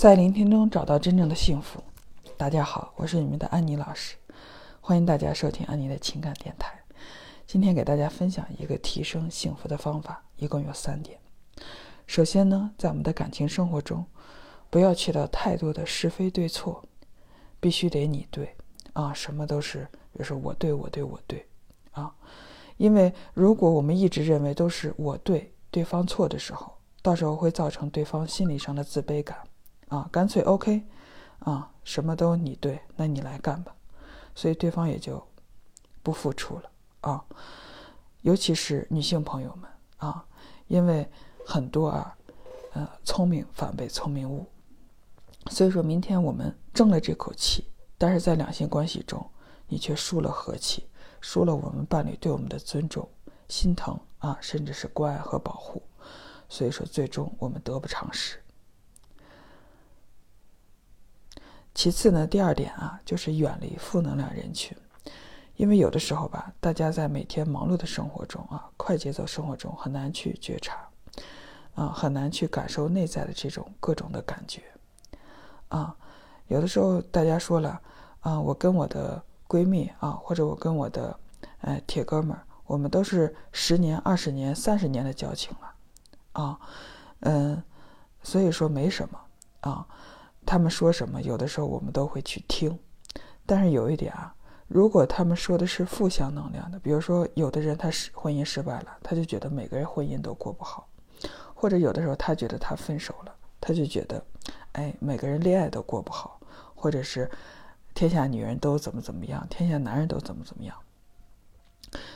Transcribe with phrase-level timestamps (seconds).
[0.00, 1.78] 在聆听中找到真正的幸福。
[2.38, 4.16] 大家好，我是你们的安妮老师，
[4.80, 6.72] 欢迎大家收听安妮的情感电台。
[7.46, 11.18] 今天给大家分享一个提升幸福的方法，一共有三点。
[12.06, 14.06] 首先呢，在我们的感情生活中，
[14.70, 16.82] 不要去到太多的是非对错，
[17.60, 18.56] 必须得你对
[18.94, 21.46] 啊，什么都是，比如说我对我对我对
[21.90, 22.10] 啊，
[22.78, 26.72] 因为如果我们一直认为都是我对对方错的时候，
[27.02, 29.36] 到时候会造成对方心理上的自卑感。
[29.90, 30.82] 啊，干脆 OK，
[31.40, 33.74] 啊，什么都你对，那你来干吧，
[34.34, 35.22] 所以对方也就
[36.02, 36.70] 不付出了
[37.02, 37.22] 啊。
[38.22, 40.24] 尤其是女性朋友们啊，
[40.68, 41.06] 因为
[41.44, 42.16] 很多啊，
[42.72, 44.46] 呃，聪明反被聪明误，
[45.50, 47.64] 所以说明天我们争了这口气，
[47.98, 49.28] 但是在两性关系中，
[49.66, 50.86] 你却输了和气，
[51.20, 53.08] 输了我们伴侣对我们的尊重、
[53.48, 55.82] 心疼啊，甚至是关爱和保护，
[56.48, 58.38] 所以说最终我们得不偿失。
[61.80, 64.76] 其次呢，第二点啊，就是远离负能量人群，
[65.56, 70.86] 因为有的时候吧，大家在每天忙碌的生活中啊，快节奏生活中很难去觉察，
[71.74, 74.62] 啊，很难去感受内在的这种各种的感觉，
[75.68, 75.96] 啊，
[76.48, 77.80] 有的时候大家说了，
[78.20, 81.18] 啊，我跟我的闺蜜啊，或者我跟我的
[81.62, 86.60] 呃铁哥们儿，我们都是十年、二十年、三十年的交情了，啊，
[87.20, 87.62] 嗯，
[88.22, 89.18] 所以说没什么。
[89.62, 89.86] 啊。
[90.50, 92.76] 他们说什么，有的时候我们都会去听，
[93.46, 94.34] 但是有一点啊，
[94.66, 100.88] 如果他们说的是负向能量的，比如说有的人他是婚姻失败了，他就觉得每个人婚姻都过不好，
[101.54, 104.20] 或者有的时候他觉得他分手了，他就觉得，
[104.72, 106.40] 哎，每个人恋爱都过不好，
[106.74, 107.30] 或者是
[107.94, 110.76] 天下女人都怎么怎么样，天下男人都怎么怎么样。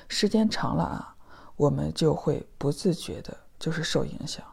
[0.08, 1.14] 时间长了啊，
[1.54, 4.44] 我们就会不自觉的，就是受影响。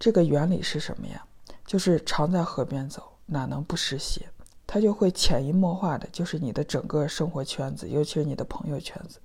[0.00, 1.24] 这个原理是什么呀？
[1.66, 4.28] 就是常在河边走，哪能不湿鞋？
[4.66, 9.20] 他就会潜移默化的，就是你的整个生活圈子，尤其是你的朋友圈子。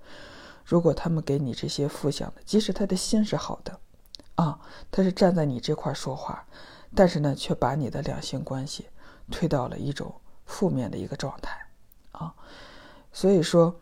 [0.66, 3.80] 如果他们给你这些负向的，即使他的心是好的，
[4.36, 4.60] 啊，
[4.92, 6.46] 他是站在你这块说话，
[6.94, 8.88] 但是呢，却把你的两性关系
[9.32, 10.14] 推到了一种
[10.46, 11.58] 负面的一个状态，
[12.12, 12.32] 啊，
[13.12, 13.74] 所以说，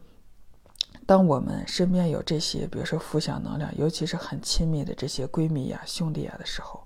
[1.06, 6.82] 当我们身边有这些，比如说负向能量，尤其是很亲密的这些闺蜜呀、兄弟呀的时候，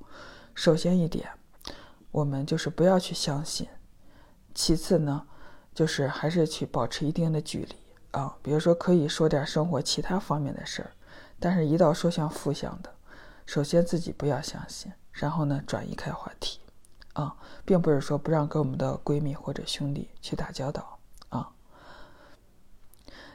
[0.55, 1.29] 首先一点。
[2.11, 3.67] 我们就是不要去相信，
[4.53, 5.25] 其次呢，
[5.73, 7.75] 就是还是去保持一定的距离
[8.11, 8.37] 啊。
[8.43, 10.91] 比如说，可以说点生活其他方面的事儿，
[11.39, 12.93] 但是一到说像负向的，
[13.45, 16.59] 首先自己不要相信，然后呢，转移开话题
[17.13, 17.33] 啊，
[17.63, 21.49] 并不是说不让跟我们的闺蜜或者兄弟去打交道啊。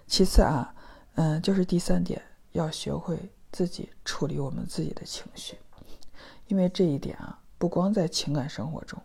[0.07, 0.75] 其次啊，
[1.15, 2.23] 嗯，就是第三点，
[2.53, 5.57] 要学会自己处理我们自己的情绪，
[6.49, 7.41] 因为这一点啊。
[7.59, 9.01] 不光在情感生活中，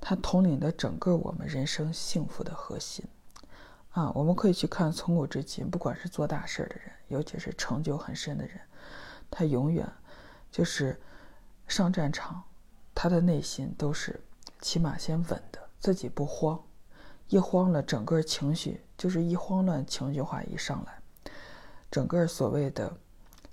[0.00, 3.04] 它统领的整个我们人生幸福的核心
[3.90, 4.10] 啊！
[4.14, 8.60] 我们可以去看从古至今，不管是做大事的人，尤其是成就很深的人，
[9.30, 9.86] 他永远
[10.52, 11.00] 就是
[11.66, 12.42] 上战场，
[12.94, 14.20] 他的内心都是
[14.60, 16.60] 起码先稳的，自己不慌。
[17.28, 21.00] 一慌了，整个情绪就是一慌乱，情绪化一上来，
[21.90, 22.92] 整个所谓的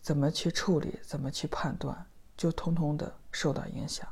[0.01, 2.05] 怎么去处理，怎么去判断，
[2.35, 4.07] 就通通的受到影响。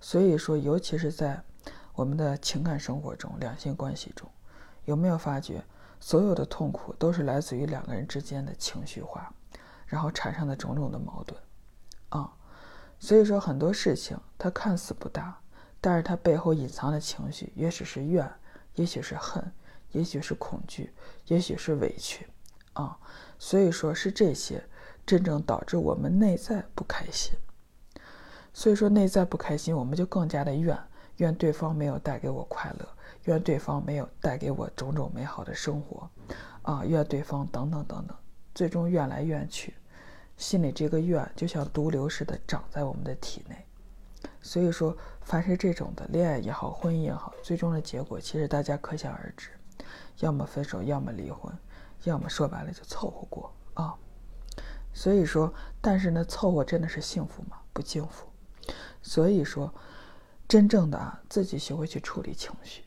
[0.00, 1.42] 所以说，尤其是在
[1.94, 4.30] 我们的情感生活中、两性关系中，
[4.84, 5.64] 有没有发觉，
[5.98, 9.32] 所有的痛苦都是来自于两个人之间的情绪化，
[9.86, 11.40] 然后产生的种种的矛盾，
[12.10, 12.32] 啊，
[13.00, 15.40] 所以说很多事情它看似不大，
[15.80, 18.30] 但是它背后隐藏的情绪，也许是怨，
[18.76, 19.52] 也许是恨，
[19.90, 20.92] 也许是恐惧，
[21.26, 22.28] 也许是委屈，
[22.74, 22.96] 啊，
[23.38, 24.62] 所以说是这些
[25.04, 27.36] 真正导致我们内在不开心。
[28.58, 30.76] 所以说内在不开心，我们就更加的怨
[31.18, 32.88] 怨对方没有带给我快乐，
[33.26, 36.10] 怨对方没有带给我种种美好的生活，
[36.62, 38.16] 啊，怨对方等等等等，
[38.52, 39.74] 最终怨来怨去，
[40.36, 43.64] 心里这个怨就像毒瘤似的长在我们的体内。
[44.42, 49.50] 所以说，凡是这种的恋爱也好，婚姻也好，最终的结果其实大家可想而知，
[50.18, 51.56] 要么分手，要么离婚，
[52.02, 53.94] 要么说白了就凑合过啊。
[54.92, 57.56] 所以说，但是呢，凑合真的是幸福吗？
[57.72, 58.26] 不幸福。
[59.08, 59.72] 所以说，
[60.46, 62.84] 真正的啊，自己学会去处理情绪，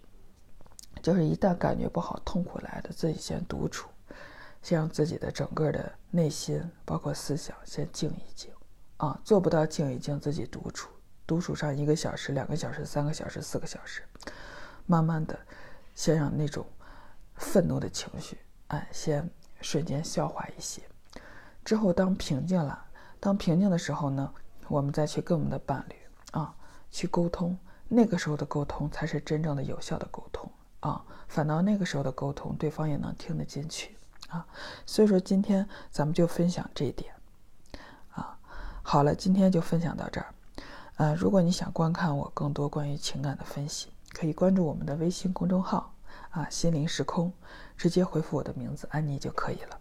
[1.01, 3.89] 就是一旦感觉不好、痛苦来的，自己先独处，
[4.61, 8.51] 先让自己的整个的内心，包括思想，先静一静
[8.97, 9.19] 啊。
[9.23, 10.91] 做不到静一静，自己独处，
[11.25, 14.03] 独处上一个小时、两个小时、三个小时、四个小时，
[14.85, 15.39] 慢慢的，
[15.95, 16.63] 先让那种
[17.33, 18.37] 愤怒的情绪，
[18.67, 19.27] 哎，先
[19.59, 20.83] 瞬间消化一些。
[21.65, 22.85] 之后当平静了，
[23.19, 24.31] 当平静的时候呢？
[24.67, 25.95] 我们再去跟我们的伴侣
[26.31, 26.53] 啊
[26.89, 27.57] 去沟通，
[27.87, 31.03] 那个时候的沟通才是真正的有效的沟通啊。
[31.27, 33.95] 反倒那个时候的沟通，对方也能听得进去
[34.27, 34.45] 啊。
[34.85, 37.13] 所以说，今天咱们就分享这一点
[38.11, 38.37] 啊。
[38.83, 40.33] 好了，今天就分享到这儿。
[40.97, 45.93] 呃，如果你想观看我更多关于情感的分析，可以关注我们的微信公众号
[46.31, 47.31] 啊“心灵时空”，
[47.77, 49.79] 直接回复我的名字“安妮”就可以了。